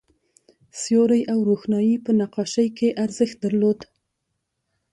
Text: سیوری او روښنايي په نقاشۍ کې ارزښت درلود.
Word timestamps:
سیوری 0.81 1.21
او 1.33 1.39
روښنايي 1.49 1.95
په 2.05 2.11
نقاشۍ 2.19 2.67
کې 2.77 2.87
ارزښت 3.03 3.37
درلود. 3.45 3.79